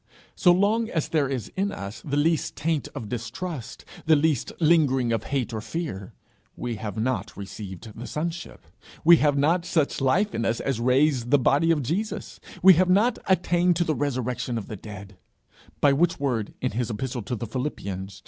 [0.35, 5.13] So long as there is in us the least taint of distrust, the least lingering
[5.13, 6.15] of hate or fear,
[6.55, 8.65] we have not received the sonship;
[9.03, 12.89] we have not such life in us as raised the body of Jesus; we have
[12.89, 15.19] not attained to the resurrection of the dead
[15.81, 18.19] by which word, in his epistle to the Philippians (iii.